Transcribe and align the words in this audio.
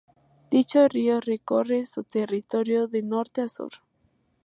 Dicho 0.49 0.87
río 0.87 1.19
recorre 1.21 1.85
su 1.85 2.03
territorio 2.03 2.87
de 2.87 3.03
norte 3.03 3.41
a 3.43 3.47
sur. 3.47 3.69